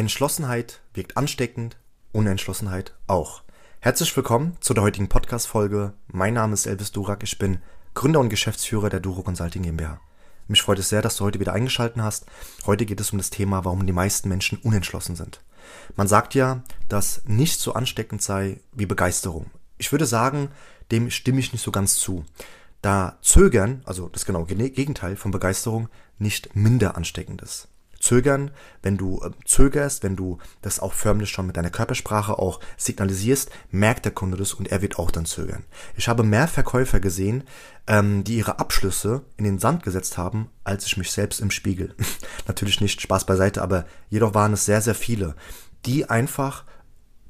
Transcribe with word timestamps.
Entschlossenheit 0.00 0.80
wirkt 0.94 1.18
ansteckend, 1.18 1.76
Unentschlossenheit 2.12 2.94
auch. 3.06 3.42
Herzlich 3.80 4.16
willkommen 4.16 4.56
zu 4.60 4.72
der 4.72 4.82
heutigen 4.82 5.10
Podcast-Folge. 5.10 5.92
Mein 6.06 6.32
Name 6.32 6.54
ist 6.54 6.64
Elvis 6.64 6.90
Durak, 6.90 7.22
ich 7.22 7.36
bin 7.36 7.58
Gründer 7.92 8.20
und 8.20 8.30
Geschäftsführer 8.30 8.88
der 8.88 9.00
Duro 9.00 9.22
Consulting 9.22 9.62
GmbH. 9.62 10.00
Mich 10.48 10.62
freut 10.62 10.78
es 10.78 10.88
sehr, 10.88 11.02
dass 11.02 11.16
du 11.16 11.24
heute 11.26 11.38
wieder 11.38 11.52
eingeschaltet 11.52 12.00
hast. 12.00 12.24
Heute 12.64 12.86
geht 12.86 12.98
es 12.98 13.10
um 13.12 13.18
das 13.18 13.28
Thema, 13.28 13.66
warum 13.66 13.84
die 13.84 13.92
meisten 13.92 14.30
Menschen 14.30 14.56
unentschlossen 14.62 15.16
sind. 15.16 15.42
Man 15.96 16.08
sagt 16.08 16.34
ja, 16.34 16.62
dass 16.88 17.20
nichts 17.26 17.62
so 17.62 17.74
ansteckend 17.74 18.22
sei 18.22 18.60
wie 18.72 18.86
Begeisterung. 18.86 19.50
Ich 19.76 19.92
würde 19.92 20.06
sagen, 20.06 20.48
dem 20.90 21.10
stimme 21.10 21.40
ich 21.40 21.52
nicht 21.52 21.62
so 21.62 21.72
ganz 21.72 21.96
zu. 21.96 22.24
Da 22.80 23.18
Zögern, 23.20 23.82
also 23.84 24.08
das 24.08 24.24
genaue 24.24 24.46
Gegenteil 24.46 25.16
von 25.16 25.30
Begeisterung, 25.30 25.90
nicht 26.16 26.56
minder 26.56 26.96
ansteckend 26.96 27.42
ist 27.42 27.69
zögern, 28.00 28.50
wenn 28.82 28.96
du 28.96 29.20
äh, 29.22 29.30
zögerst, 29.44 30.02
wenn 30.02 30.16
du 30.16 30.38
das 30.62 30.80
auch 30.80 30.92
förmlich 30.92 31.30
schon 31.30 31.46
mit 31.46 31.56
deiner 31.56 31.70
Körpersprache 31.70 32.38
auch 32.38 32.60
signalisierst, 32.76 33.50
merkt 33.70 34.04
der 34.04 34.12
Kunde 34.12 34.36
das 34.36 34.54
und 34.54 34.68
er 34.68 34.82
wird 34.82 34.98
auch 34.98 35.10
dann 35.10 35.26
zögern. 35.26 35.64
Ich 35.96 36.08
habe 36.08 36.22
mehr 36.22 36.48
Verkäufer 36.48 36.98
gesehen, 36.98 37.44
ähm, 37.86 38.24
die 38.24 38.38
ihre 38.38 38.58
Abschlüsse 38.58 39.22
in 39.36 39.44
den 39.44 39.58
Sand 39.58 39.82
gesetzt 39.82 40.18
haben, 40.18 40.48
als 40.64 40.86
ich 40.86 40.96
mich 40.96 41.12
selbst 41.12 41.40
im 41.40 41.50
Spiegel. 41.50 41.94
Natürlich 42.48 42.80
nicht 42.80 43.00
Spaß 43.00 43.26
beiseite, 43.26 43.62
aber 43.62 43.84
jedoch 44.08 44.34
waren 44.34 44.54
es 44.54 44.64
sehr, 44.64 44.80
sehr 44.80 44.94
viele, 44.94 45.36
die 45.86 46.08
einfach, 46.08 46.64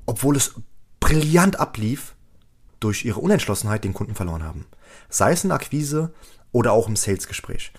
obwohl 0.06 0.36
es 0.36 0.54
brillant 1.00 1.58
ablief, 1.58 2.14
durch 2.78 3.04
ihre 3.04 3.20
Unentschlossenheit 3.20 3.84
den 3.84 3.92
Kunden 3.92 4.14
verloren 4.14 4.42
haben. 4.42 4.66
Sei 5.10 5.32
es 5.32 5.44
in 5.44 5.52
Akquise 5.52 6.14
oder 6.50 6.72
auch 6.72 6.88
im 6.88 6.96
Salesgespräch. 6.96 7.72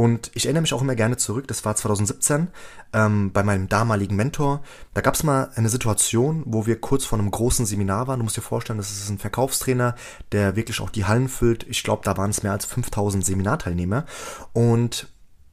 Und 0.00 0.30
ich 0.32 0.46
erinnere 0.46 0.62
mich 0.62 0.72
auch 0.72 0.80
immer 0.80 0.94
gerne 0.94 1.18
zurück, 1.18 1.46
das 1.46 1.66
war 1.66 1.76
2017, 1.76 2.48
ähm, 2.94 3.32
bei 3.32 3.42
meinem 3.42 3.68
damaligen 3.68 4.16
Mentor. 4.16 4.62
Da 4.94 5.02
gab 5.02 5.12
es 5.12 5.24
mal 5.24 5.50
eine 5.56 5.68
Situation, 5.68 6.42
wo 6.46 6.64
wir 6.64 6.80
kurz 6.80 7.04
vor 7.04 7.18
einem 7.18 7.30
großen 7.30 7.66
Seminar 7.66 8.06
waren. 8.06 8.18
Du 8.18 8.24
musst 8.24 8.38
dir 8.38 8.40
vorstellen, 8.40 8.78
das 8.78 8.90
ist 8.90 9.10
ein 9.10 9.18
Verkaufstrainer, 9.18 9.94
der 10.32 10.56
wirklich 10.56 10.80
auch 10.80 10.88
die 10.88 11.04
Hallen 11.04 11.28
füllt. 11.28 11.66
Ich 11.68 11.82
glaube, 11.82 12.00
da 12.02 12.16
waren 12.16 12.30
es 12.30 12.42
mehr 12.42 12.52
als 12.52 12.64
5000 12.64 13.26
Seminarteilnehmer. 13.26 14.06
Und 14.54 15.06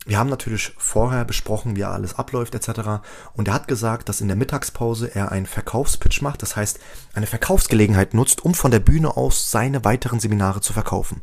wir 0.08 0.18
haben 0.18 0.30
natürlich 0.30 0.74
vorher 0.78 1.26
besprochen, 1.26 1.76
wie 1.76 1.84
alles 1.84 2.16
abläuft 2.16 2.56
etc. 2.56 3.02
Und 3.34 3.50
er 3.50 3.54
hat 3.54 3.68
gesagt, 3.68 4.08
dass 4.08 4.22
in 4.22 4.30
der 4.30 4.38
Mittagspause 4.38 5.14
er 5.14 5.34
einen 5.34 5.46
Verkaufspitch 5.46 6.22
macht, 6.22 6.42
das 6.42 6.56
heißt 6.56 6.80
eine 7.14 7.28
Verkaufsgelegenheit 7.28 8.14
nutzt, 8.14 8.46
um 8.46 8.54
von 8.54 8.72
der 8.72 8.80
Bühne 8.80 9.18
aus 9.18 9.52
seine 9.52 9.84
weiteren 9.84 10.22
Seminare 10.22 10.62
zu 10.62 10.72
verkaufen. 10.72 11.22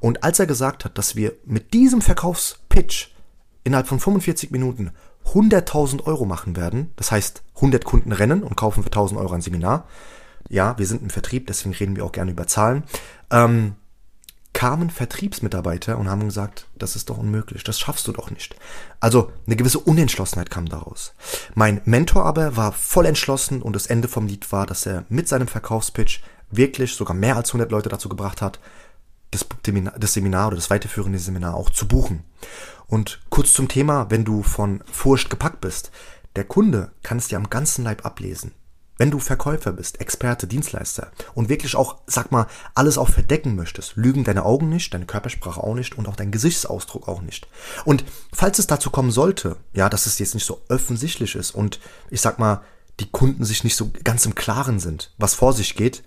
Und 0.00 0.24
als 0.24 0.40
er 0.40 0.46
gesagt 0.46 0.84
hat, 0.84 0.98
dass 0.98 1.14
wir 1.14 1.34
mit 1.44 1.74
diesem 1.74 2.02
Verkaufspitch 2.74 3.10
innerhalb 3.62 3.86
von 3.86 4.00
45 4.00 4.50
Minuten 4.50 4.90
100.000 5.32 6.04
Euro 6.04 6.26
machen 6.26 6.56
werden, 6.56 6.92
das 6.96 7.10
heißt 7.10 7.42
100 7.56 7.84
Kunden 7.84 8.12
rennen 8.12 8.42
und 8.42 8.56
kaufen 8.56 8.82
für 8.82 8.90
1.000 8.90 9.16
Euro 9.16 9.32
ein 9.32 9.40
Seminar. 9.40 9.86
Ja, 10.50 10.76
wir 10.76 10.86
sind 10.86 11.02
im 11.02 11.08
Vertrieb, 11.08 11.46
deswegen 11.46 11.74
reden 11.74 11.96
wir 11.96 12.04
auch 12.04 12.12
gerne 12.12 12.32
über 12.32 12.46
Zahlen. 12.46 12.82
Ähm, 13.30 13.76
kamen 14.52 14.90
Vertriebsmitarbeiter 14.90 15.98
und 15.98 16.10
haben 16.10 16.26
gesagt, 16.26 16.66
das 16.76 16.94
ist 16.94 17.08
doch 17.08 17.16
unmöglich, 17.16 17.64
das 17.64 17.80
schaffst 17.80 18.06
du 18.06 18.12
doch 18.12 18.30
nicht. 18.30 18.54
Also 19.00 19.32
eine 19.46 19.56
gewisse 19.56 19.78
Unentschlossenheit 19.78 20.50
kam 20.50 20.68
daraus. 20.68 21.14
Mein 21.54 21.80
Mentor 21.86 22.26
aber 22.26 22.56
war 22.56 22.72
voll 22.72 23.06
entschlossen 23.06 23.62
und 23.62 23.74
das 23.74 23.86
Ende 23.86 24.08
vom 24.08 24.26
Lied 24.26 24.52
war, 24.52 24.66
dass 24.66 24.84
er 24.84 25.06
mit 25.08 25.26
seinem 25.26 25.48
Verkaufspitch 25.48 26.22
wirklich 26.50 26.94
sogar 26.94 27.16
mehr 27.16 27.36
als 27.36 27.48
100 27.48 27.70
Leute 27.72 27.88
dazu 27.88 28.08
gebracht 28.08 28.42
hat, 28.42 28.60
das, 29.34 29.46
das 29.98 30.12
Seminar 30.12 30.48
oder 30.48 30.56
das 30.56 30.70
weiterführende 30.70 31.18
Seminar 31.18 31.54
auch 31.54 31.70
zu 31.70 31.86
buchen. 31.86 32.24
Und 32.86 33.20
kurz 33.30 33.52
zum 33.52 33.68
Thema, 33.68 34.10
wenn 34.10 34.24
du 34.24 34.42
von 34.42 34.82
Furcht 34.90 35.30
gepackt 35.30 35.60
bist, 35.60 35.90
der 36.36 36.44
Kunde 36.44 36.92
kann 37.02 37.18
es 37.18 37.28
dir 37.28 37.36
am 37.36 37.50
ganzen 37.50 37.84
Leib 37.84 38.04
ablesen. 38.04 38.52
Wenn 38.96 39.10
du 39.10 39.18
Verkäufer 39.18 39.72
bist, 39.72 40.00
Experte, 40.00 40.46
Dienstleister 40.46 41.10
und 41.34 41.48
wirklich 41.48 41.74
auch, 41.74 41.96
sag 42.06 42.30
mal, 42.30 42.46
alles 42.74 42.96
auch 42.96 43.08
verdecken 43.08 43.56
möchtest, 43.56 43.96
lügen 43.96 44.22
deine 44.22 44.44
Augen 44.44 44.68
nicht, 44.68 44.94
deine 44.94 45.06
Körpersprache 45.06 45.60
auch 45.60 45.74
nicht 45.74 45.98
und 45.98 46.06
auch 46.06 46.14
dein 46.14 46.30
Gesichtsausdruck 46.30 47.08
auch 47.08 47.20
nicht. 47.20 47.48
Und 47.84 48.04
falls 48.32 48.60
es 48.60 48.68
dazu 48.68 48.90
kommen 48.90 49.10
sollte, 49.10 49.56
ja, 49.72 49.88
dass 49.88 50.06
es 50.06 50.20
jetzt 50.20 50.34
nicht 50.34 50.46
so 50.46 50.62
offensichtlich 50.68 51.34
ist 51.34 51.50
und 51.50 51.80
ich 52.08 52.20
sag 52.20 52.38
mal, 52.38 52.62
die 53.00 53.10
Kunden 53.10 53.44
sich 53.44 53.64
nicht 53.64 53.74
so 53.74 53.90
ganz 54.04 54.26
im 54.26 54.36
Klaren 54.36 54.78
sind, 54.78 55.12
was 55.18 55.34
vor 55.34 55.52
sich 55.52 55.74
geht, 55.74 56.04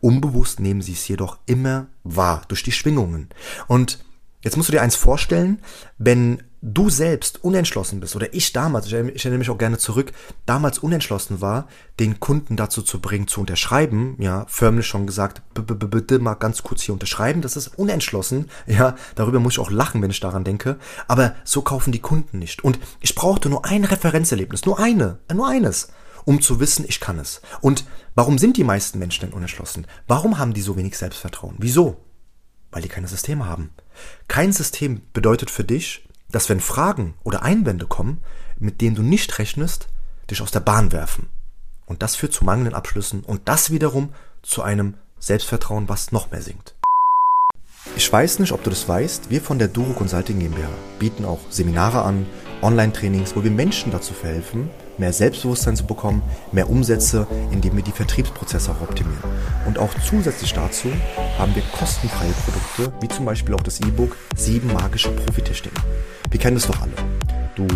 unbewusst 0.00 0.60
nehmen 0.60 0.82
sie 0.82 0.92
es 0.92 1.08
jedoch 1.08 1.38
immer 1.46 1.86
wahr 2.04 2.42
durch 2.48 2.62
die 2.62 2.72
Schwingungen. 2.72 3.28
Und 3.66 3.98
Jetzt 4.40 4.56
musst 4.56 4.68
du 4.68 4.72
dir 4.72 4.82
eins 4.82 4.94
vorstellen, 4.94 5.58
wenn 5.98 6.42
du 6.62 6.90
selbst 6.90 7.42
unentschlossen 7.42 7.98
bist, 8.00 8.14
oder 8.14 8.32
ich 8.32 8.52
damals, 8.52 8.86
ich 8.86 8.92
erinnere 8.92 9.38
mich 9.38 9.50
auch 9.50 9.58
gerne 9.58 9.78
zurück, 9.78 10.12
damals 10.46 10.78
unentschlossen 10.78 11.40
war, 11.40 11.66
den 11.98 12.20
Kunden 12.20 12.56
dazu 12.56 12.82
zu 12.82 13.00
bringen, 13.00 13.26
zu 13.26 13.40
unterschreiben, 13.40 14.16
ja, 14.20 14.44
förmlich 14.48 14.86
schon 14.86 15.06
gesagt, 15.06 15.42
bitte 15.54 16.18
mal 16.20 16.34
ganz 16.34 16.62
kurz 16.62 16.82
hier 16.82 16.92
unterschreiben, 16.92 17.42
das 17.42 17.56
ist 17.56 17.78
unentschlossen, 17.78 18.48
ja, 18.66 18.94
darüber 19.16 19.40
muss 19.40 19.54
ich 19.54 19.58
auch 19.58 19.70
lachen, 19.70 20.02
wenn 20.02 20.10
ich 20.10 20.20
daran 20.20 20.44
denke, 20.44 20.78
aber 21.08 21.34
so 21.44 21.62
kaufen 21.62 21.92
die 21.92 22.00
Kunden 22.00 22.38
nicht. 22.38 22.62
Und 22.62 22.78
ich 23.00 23.14
brauchte 23.14 23.48
nur 23.48 23.64
ein 23.64 23.84
Referenzerlebnis, 23.84 24.66
nur 24.66 24.78
eine, 24.78 25.18
nur 25.32 25.48
eines, 25.48 25.88
um 26.28 26.42
zu 26.42 26.60
wissen, 26.60 26.84
ich 26.86 27.00
kann 27.00 27.18
es. 27.18 27.40
Und 27.62 27.86
warum 28.14 28.36
sind 28.36 28.58
die 28.58 28.64
meisten 28.64 28.98
Menschen 28.98 29.22
denn 29.22 29.32
unentschlossen? 29.32 29.86
Warum 30.06 30.36
haben 30.36 30.52
die 30.52 30.60
so 30.60 30.76
wenig 30.76 30.98
Selbstvertrauen? 30.98 31.54
Wieso? 31.56 32.04
Weil 32.70 32.82
die 32.82 32.90
keine 32.90 33.08
Systeme 33.08 33.46
haben. 33.46 33.70
Kein 34.28 34.52
System 34.52 35.00
bedeutet 35.14 35.50
für 35.50 35.64
dich, 35.64 36.06
dass 36.30 36.50
wenn 36.50 36.60
Fragen 36.60 37.14
oder 37.24 37.44
Einwände 37.44 37.86
kommen, 37.86 38.22
mit 38.58 38.82
denen 38.82 38.94
du 38.94 39.02
nicht 39.02 39.38
rechnest, 39.38 39.88
dich 40.30 40.42
aus 40.42 40.50
der 40.50 40.60
Bahn 40.60 40.92
werfen. 40.92 41.30
Und 41.86 42.02
das 42.02 42.14
führt 42.14 42.34
zu 42.34 42.44
mangelnden 42.44 42.74
Abschlüssen 42.74 43.22
und 43.22 43.48
das 43.48 43.70
wiederum 43.70 44.12
zu 44.42 44.60
einem 44.60 44.98
Selbstvertrauen, 45.18 45.88
was 45.88 46.12
noch 46.12 46.30
mehr 46.30 46.42
sinkt. 46.42 46.74
Ich 47.96 48.12
weiß 48.12 48.40
nicht, 48.40 48.52
ob 48.52 48.62
du 48.62 48.68
das 48.68 48.86
weißt, 48.86 49.30
wir 49.30 49.40
von 49.40 49.58
der 49.58 49.68
Duro 49.68 49.94
Consulting 49.94 50.40
GmbH 50.40 50.68
bieten 50.98 51.24
auch 51.24 51.40
Seminare 51.48 52.02
an, 52.02 52.26
Online-Trainings, 52.60 53.34
wo 53.34 53.44
wir 53.44 53.50
Menschen 53.50 53.92
dazu 53.92 54.12
verhelfen, 54.12 54.68
mehr 54.98 55.12
Selbstbewusstsein 55.12 55.76
zu 55.76 55.86
bekommen, 55.86 56.22
mehr 56.52 56.68
Umsätze, 56.68 57.26
indem 57.50 57.76
wir 57.76 57.82
die 57.82 57.92
Vertriebsprozesse 57.92 58.72
auch 58.72 58.82
optimieren. 58.82 59.22
Und 59.66 59.78
auch 59.78 59.90
zusätzlich 60.06 60.52
dazu 60.52 60.88
haben 61.38 61.54
wir 61.54 61.62
kostenfreie 61.78 62.32
Produkte, 62.44 62.92
wie 63.00 63.08
zum 63.08 63.24
Beispiel 63.24 63.54
auch 63.54 63.62
das 63.62 63.80
E-Book 63.80 64.16
7 64.36 64.72
magische 64.72 65.10
Profitechniken. 65.10 65.80
Wir 66.30 66.40
kennen 66.40 66.56
es 66.56 66.66
doch 66.66 66.80
alle. 66.80 66.92
Du 67.54 67.66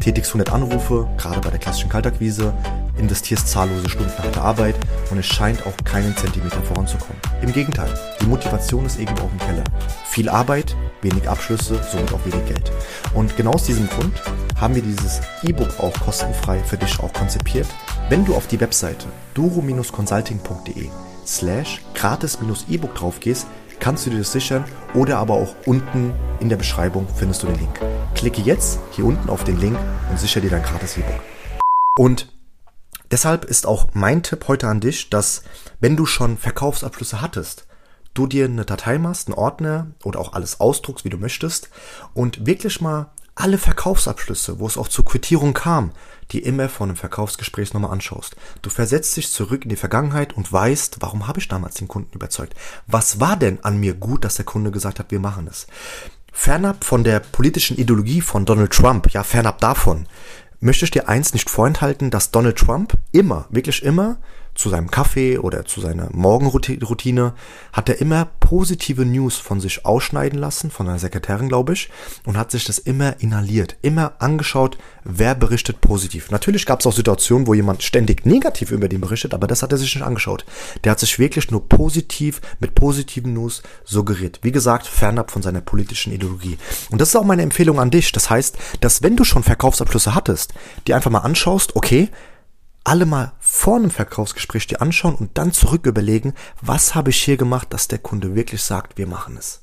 tätigst 0.00 0.30
100 0.30 0.52
Anrufe, 0.52 1.08
gerade 1.16 1.40
bei 1.40 1.50
der 1.50 1.58
klassischen 1.58 1.90
Kaltakquise, 1.90 2.54
investierst 2.98 3.48
zahllose 3.48 3.88
Stunden 3.88 4.16
harte 4.18 4.40
Arbeit 4.40 4.74
und 5.10 5.18
es 5.18 5.26
scheint 5.26 5.66
auch 5.66 5.76
keinen 5.84 6.16
Zentimeter 6.16 6.62
voranzukommen. 6.62 7.20
Im 7.42 7.52
Gegenteil, 7.52 7.92
die 8.20 8.26
Motivation 8.26 8.86
ist 8.86 8.98
irgendwo 8.98 9.24
auf 9.24 9.30
dem 9.30 9.38
Keller. 9.40 9.64
Viel 10.06 10.28
Arbeit, 10.28 10.76
wenig 11.02 11.28
Abschlüsse, 11.28 11.80
somit 11.90 12.12
auch 12.12 12.24
wenig 12.24 12.46
Geld. 12.46 12.72
Und 13.14 13.36
genau 13.36 13.52
aus 13.52 13.64
diesem 13.64 13.88
Grund 13.88 14.20
haben 14.60 14.74
wir 14.74 14.82
dieses 14.82 15.20
E-Book 15.42 15.78
auch 15.78 15.92
kostenfrei 16.00 16.58
für 16.64 16.76
dich 16.76 16.98
auch 17.00 17.12
konzipiert. 17.12 17.66
Wenn 18.08 18.24
du 18.24 18.34
auf 18.34 18.48
die 18.48 18.60
Webseite 18.60 19.06
duro-consulting.de 19.34 20.88
slash 21.24 21.80
gratis-e-book 21.94 22.94
drauf 22.94 23.20
gehst, 23.20 23.46
kannst 23.78 24.06
du 24.06 24.10
dir 24.10 24.18
das 24.18 24.32
sichern 24.32 24.64
oder 24.94 25.18
aber 25.18 25.34
auch 25.34 25.54
unten 25.66 26.12
in 26.40 26.48
der 26.48 26.56
Beschreibung 26.56 27.06
findest 27.14 27.42
du 27.42 27.46
den 27.46 27.58
Link. 27.58 27.80
Klicke 28.14 28.42
jetzt 28.42 28.80
hier 28.90 29.04
unten 29.04 29.30
auf 29.30 29.44
den 29.44 29.60
Link 29.60 29.78
und 30.10 30.18
sichere 30.18 30.40
dir 30.40 30.50
dein 30.50 30.62
gratis 30.62 30.96
E-Book. 30.96 31.20
Und 31.96 32.32
deshalb 33.12 33.44
ist 33.44 33.66
auch 33.66 33.88
mein 33.92 34.22
Tipp 34.24 34.48
heute 34.48 34.66
an 34.66 34.80
dich, 34.80 35.10
dass 35.10 35.42
wenn 35.78 35.96
du 35.96 36.06
schon 36.06 36.36
Verkaufsabschlüsse 36.36 37.20
hattest, 37.20 37.66
du 38.14 38.26
dir 38.26 38.46
eine 38.46 38.64
Datei 38.64 38.98
machst, 38.98 39.28
einen 39.28 39.38
Ordner 39.38 39.92
oder 40.02 40.18
auch 40.18 40.32
alles 40.32 40.60
ausdruckst, 40.60 41.04
wie 41.04 41.10
du 41.10 41.18
möchtest 41.18 41.70
und 42.14 42.46
wirklich 42.46 42.80
mal 42.80 43.12
alle 43.38 43.58
Verkaufsabschlüsse, 43.58 44.58
wo 44.58 44.66
es 44.66 44.76
auch 44.76 44.88
zur 44.88 45.04
Quittierung 45.04 45.54
kam, 45.54 45.92
die 46.32 46.40
immer 46.40 46.68
vor 46.68 46.86
einem 46.86 46.96
Verkaufsgespräch 46.96 47.72
nochmal 47.72 47.92
anschaust. 47.92 48.36
Du 48.62 48.70
versetzt 48.70 49.16
dich 49.16 49.32
zurück 49.32 49.64
in 49.64 49.70
die 49.70 49.76
Vergangenheit 49.76 50.36
und 50.36 50.52
weißt, 50.52 50.96
warum 51.00 51.26
habe 51.26 51.38
ich 51.38 51.48
damals 51.48 51.76
den 51.76 51.88
Kunden 51.88 52.14
überzeugt? 52.14 52.54
Was 52.86 53.20
war 53.20 53.36
denn 53.36 53.64
an 53.64 53.78
mir 53.78 53.94
gut, 53.94 54.24
dass 54.24 54.34
der 54.34 54.44
Kunde 54.44 54.70
gesagt 54.70 54.98
hat, 54.98 55.10
wir 55.10 55.20
machen 55.20 55.46
es? 55.48 55.66
Fernab 56.32 56.84
von 56.84 57.04
der 57.04 57.20
politischen 57.20 57.76
Ideologie 57.76 58.20
von 58.20 58.44
Donald 58.44 58.72
Trump, 58.72 59.12
ja, 59.12 59.22
fernab 59.22 59.60
davon, 59.60 60.06
möchte 60.60 60.84
ich 60.84 60.90
dir 60.90 61.08
eins 61.08 61.32
nicht 61.32 61.48
vorenthalten, 61.48 62.10
dass 62.10 62.30
Donald 62.30 62.58
Trump 62.58 62.94
immer, 63.12 63.46
wirklich 63.50 63.82
immer 63.82 64.18
zu 64.58 64.70
seinem 64.70 64.90
Kaffee 64.90 65.38
oder 65.38 65.64
zu 65.64 65.80
seiner 65.80 66.08
Morgenroutine, 66.12 67.32
hat 67.72 67.88
er 67.88 68.00
immer 68.00 68.26
positive 68.40 69.04
News 69.04 69.36
von 69.36 69.60
sich 69.60 69.86
ausschneiden 69.86 70.38
lassen, 70.38 70.72
von 70.72 70.88
einer 70.88 70.98
Sekretärin, 70.98 71.48
glaube 71.48 71.74
ich, 71.74 71.90
und 72.26 72.36
hat 72.36 72.50
sich 72.50 72.64
das 72.64 72.78
immer 72.78 73.20
inhaliert, 73.20 73.76
immer 73.82 74.14
angeschaut, 74.18 74.76
wer 75.04 75.36
berichtet 75.36 75.80
positiv. 75.80 76.32
Natürlich 76.32 76.66
gab 76.66 76.80
es 76.80 76.86
auch 76.86 76.92
Situationen, 76.92 77.46
wo 77.46 77.54
jemand 77.54 77.84
ständig 77.84 78.26
negativ 78.26 78.72
über 78.72 78.88
den 78.88 79.00
berichtet, 79.00 79.32
aber 79.32 79.46
das 79.46 79.62
hat 79.62 79.70
er 79.70 79.78
sich 79.78 79.94
nicht 79.94 80.04
angeschaut. 80.04 80.44
Der 80.82 80.90
hat 80.90 80.98
sich 80.98 81.20
wirklich 81.20 81.52
nur 81.52 81.68
positiv, 81.68 82.40
mit 82.58 82.74
positiven 82.74 83.34
News 83.34 83.62
suggeriert. 83.84 84.40
Wie 84.42 84.52
gesagt, 84.52 84.88
fernab 84.88 85.30
von 85.30 85.42
seiner 85.42 85.60
politischen 85.60 86.12
Ideologie. 86.12 86.58
Und 86.90 87.00
das 87.00 87.10
ist 87.10 87.16
auch 87.16 87.24
meine 87.24 87.42
Empfehlung 87.42 87.78
an 87.78 87.92
dich. 87.92 88.10
Das 88.10 88.28
heißt, 88.28 88.58
dass 88.80 89.04
wenn 89.04 89.14
du 89.14 89.22
schon 89.22 89.44
Verkaufsabschlüsse 89.44 90.16
hattest, 90.16 90.52
die 90.88 90.94
einfach 90.94 91.12
mal 91.12 91.20
anschaust, 91.20 91.76
okay, 91.76 92.10
alle 92.88 93.04
mal 93.06 93.32
vor 93.50 93.76
einem 93.76 93.90
Verkaufsgespräch 93.90 94.66
dir 94.66 94.82
anschauen 94.82 95.14
und 95.14 95.38
dann 95.38 95.52
zurück 95.52 95.86
überlegen, 95.86 96.34
was 96.60 96.94
habe 96.94 97.10
ich 97.10 97.24
hier 97.24 97.38
gemacht, 97.38 97.68
dass 97.72 97.88
der 97.88 97.98
Kunde 97.98 98.34
wirklich 98.34 98.62
sagt, 98.62 98.98
wir 98.98 99.06
machen 99.06 99.38
es. 99.38 99.62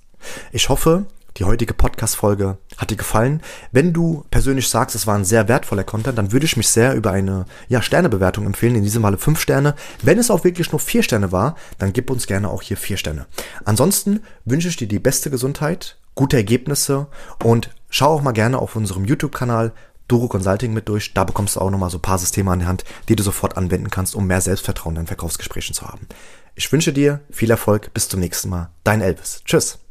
Ich 0.51 0.69
hoffe, 0.69 1.05
die 1.37 1.43
heutige 1.43 1.75
Podcast-Folge 1.75 2.57
hat 2.77 2.89
dir 2.89 2.97
gefallen. 2.97 3.41
Wenn 3.71 3.93
du 3.93 4.25
persönlich 4.31 4.69
sagst, 4.69 4.95
es 4.95 5.05
war 5.05 5.15
ein 5.15 5.23
sehr 5.23 5.47
wertvoller 5.47 5.83
Content, 5.83 6.17
dann 6.17 6.31
würde 6.31 6.47
ich 6.47 6.57
mich 6.57 6.67
sehr 6.67 6.95
über 6.95 7.11
eine 7.11 7.45
ja, 7.69 7.83
Sternebewertung 7.83 8.47
empfehlen. 8.47 8.75
In 8.75 8.83
diesem 8.83 9.03
Falle 9.03 9.19
fünf 9.19 9.39
Sterne. 9.39 9.75
Wenn 10.01 10.17
es 10.17 10.31
auch 10.31 10.43
wirklich 10.43 10.71
nur 10.71 10.79
vier 10.79 11.03
Sterne 11.03 11.31
war, 11.31 11.55
dann 11.77 11.93
gib 11.93 12.09
uns 12.09 12.25
gerne 12.25 12.49
auch 12.49 12.63
hier 12.63 12.77
vier 12.77 12.97
Sterne. 12.97 13.27
Ansonsten 13.65 14.21
wünsche 14.45 14.67
ich 14.67 14.77
dir 14.77 14.87
die 14.87 14.99
beste 14.99 15.29
Gesundheit, 15.29 15.97
gute 16.15 16.37
Ergebnisse 16.37 17.05
und 17.43 17.69
schau 17.89 18.15
auch 18.15 18.23
mal 18.23 18.31
gerne 18.31 18.57
auf 18.57 18.75
unserem 18.75 19.05
YouTube-Kanal 19.05 19.73
Duro 20.07 20.27
Consulting 20.27 20.73
mit 20.73 20.89
durch. 20.89 21.13
Da 21.13 21.23
bekommst 21.23 21.55
du 21.55 21.61
auch 21.61 21.69
nochmal 21.69 21.89
so 21.89 21.97
ein 21.97 22.01
paar 22.01 22.19
Systeme 22.19 22.51
an 22.51 22.59
die 22.59 22.65
Hand, 22.65 22.83
die 23.09 23.15
du 23.15 23.23
sofort 23.23 23.57
anwenden 23.57 23.89
kannst, 23.89 24.15
um 24.15 24.27
mehr 24.27 24.41
Selbstvertrauen 24.41 24.95
in 24.97 25.07
Verkaufsgesprächen 25.07 25.73
zu 25.73 25.87
haben. 25.87 26.07
Ich 26.55 26.71
wünsche 26.71 26.93
dir 26.93 27.21
viel 27.31 27.51
Erfolg. 27.51 27.93
Bis 27.93 28.09
zum 28.09 28.19
nächsten 28.19 28.49
Mal. 28.49 28.69
Dein 28.83 29.01
Elvis. 29.01 29.41
Tschüss. 29.45 29.84